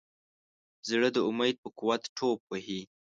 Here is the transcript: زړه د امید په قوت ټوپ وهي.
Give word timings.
زړه 0.89 1.09
د 1.15 1.17
امید 1.29 1.55
په 1.63 1.69
قوت 1.79 2.01
ټوپ 2.17 2.39
وهي. 2.49 2.81